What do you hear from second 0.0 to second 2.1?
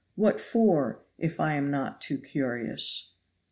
What for, if I am not